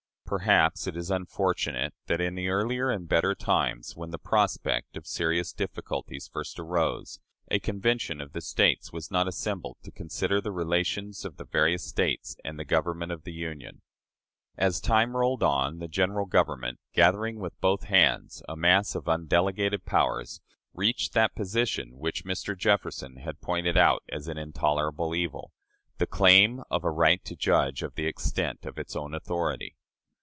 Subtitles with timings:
[0.31, 5.51] Perhaps it is unfortunate that, in earlier and better times, when the prospect of serious
[5.51, 11.25] difficulties first arose, a convention of the States was not assembled to consider the relations
[11.25, 13.81] of the various States and the Government of the Union.
[14.57, 19.83] As time rolled on, the General Government, gathering with both hands a mass of undelegated
[19.83, 20.39] powers,
[20.73, 22.57] reached that position which Mr.
[22.57, 25.51] Jefferson had pointed out as an intolerable evil
[25.97, 29.75] the claim of a right to judge of the extent of its own authority.